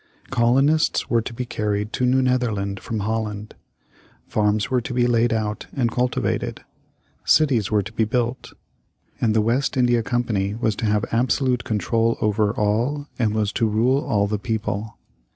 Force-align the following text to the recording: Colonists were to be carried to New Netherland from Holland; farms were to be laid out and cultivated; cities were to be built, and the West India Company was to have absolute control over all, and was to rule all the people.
Colonists 0.31 1.11
were 1.11 1.21
to 1.21 1.31
be 1.31 1.45
carried 1.45 1.93
to 1.93 2.07
New 2.07 2.23
Netherland 2.23 2.79
from 2.79 3.01
Holland; 3.01 3.53
farms 4.27 4.71
were 4.71 4.81
to 4.81 4.95
be 4.95 5.05
laid 5.05 5.31
out 5.31 5.67
and 5.73 5.91
cultivated; 5.91 6.61
cities 7.23 7.69
were 7.69 7.83
to 7.83 7.93
be 7.93 8.05
built, 8.05 8.53
and 9.21 9.35
the 9.35 9.41
West 9.41 9.77
India 9.77 10.01
Company 10.01 10.55
was 10.55 10.75
to 10.77 10.87
have 10.87 11.05
absolute 11.11 11.63
control 11.63 12.17
over 12.19 12.51
all, 12.51 13.05
and 13.19 13.35
was 13.35 13.51
to 13.53 13.67
rule 13.67 14.03
all 14.03 14.25
the 14.25 14.39
people. 14.39 14.97